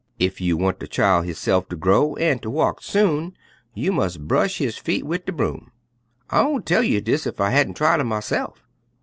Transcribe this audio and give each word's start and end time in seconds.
Ef 0.19 0.41
you 0.41 0.57
want 0.57 0.79
de 0.79 0.87
chil' 0.87 1.21
hisse'f 1.21 1.69
ter 1.69 1.75
grow 1.75 2.15
an' 2.15 2.39
ter 2.39 2.49
walk 2.49 2.81
soon 2.81 3.37
you 3.75 3.91
mus' 3.91 4.17
bresh 4.17 4.57
his 4.57 4.75
feet 4.75 5.05
wid 5.05 5.25
de 5.25 5.31
broom. 5.31 5.69
I 6.31 6.41
oon 6.43 6.63
tell 6.63 6.81
you 6.81 7.01
dis 7.01 7.27
ef 7.27 7.39
I 7.39 7.51
hadn't 7.51 7.75
tried 7.75 7.99
'em 7.99 8.07
myse'f. 8.07 8.63